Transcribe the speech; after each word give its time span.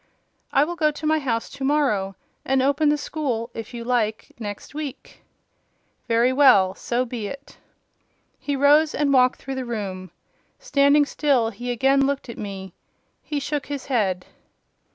"I 0.51 0.63
will 0.63 0.75
go 0.75 0.89
to 0.89 1.05
my 1.05 1.19
house 1.19 1.47
to 1.51 1.63
morrow, 1.63 2.15
and 2.43 2.63
open 2.63 2.89
the 2.89 2.97
school, 2.97 3.51
if 3.53 3.71
you 3.71 3.83
like, 3.83 4.31
next 4.39 4.73
week." 4.73 5.21
"Very 6.07 6.33
well: 6.33 6.73
so 6.73 7.05
be 7.05 7.27
it." 7.27 7.59
He 8.39 8.55
rose 8.55 8.95
and 8.95 9.13
walked 9.13 9.39
through 9.39 9.53
the 9.53 9.63
room. 9.63 10.09
Standing 10.57 11.05
still, 11.05 11.51
he 11.51 11.69
again 11.69 12.07
looked 12.07 12.29
at 12.29 12.39
me. 12.39 12.73
He 13.21 13.39
shook 13.39 13.67
his 13.67 13.85
head. 13.85 14.25